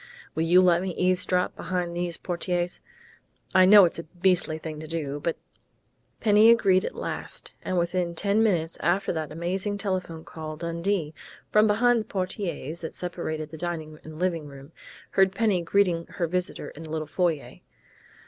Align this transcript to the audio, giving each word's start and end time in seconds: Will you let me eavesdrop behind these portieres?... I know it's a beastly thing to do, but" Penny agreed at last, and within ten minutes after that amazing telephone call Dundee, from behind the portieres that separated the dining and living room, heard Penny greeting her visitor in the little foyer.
Will 0.33 0.41
you 0.45 0.61
let 0.63 0.81
me 0.81 0.95
eavesdrop 0.95 1.55
behind 1.55 1.95
these 1.95 2.17
portieres?... 2.17 2.81
I 3.53 3.65
know 3.65 3.85
it's 3.85 3.99
a 3.99 4.03
beastly 4.03 4.57
thing 4.57 4.79
to 4.79 4.87
do, 4.87 5.19
but" 5.23 5.37
Penny 6.21 6.49
agreed 6.49 6.83
at 6.83 6.95
last, 6.95 7.51
and 7.61 7.77
within 7.77 8.15
ten 8.15 8.41
minutes 8.41 8.79
after 8.81 9.13
that 9.13 9.31
amazing 9.31 9.77
telephone 9.77 10.23
call 10.25 10.57
Dundee, 10.57 11.13
from 11.51 11.67
behind 11.67 11.99
the 12.01 12.05
portieres 12.05 12.81
that 12.81 12.95
separated 12.95 13.51
the 13.51 13.57
dining 13.57 13.99
and 14.03 14.17
living 14.17 14.47
room, 14.47 14.71
heard 15.11 15.35
Penny 15.35 15.61
greeting 15.61 16.07
her 16.09 16.25
visitor 16.25 16.69
in 16.71 16.81
the 16.81 16.89
little 16.89 17.05
foyer. 17.05 17.59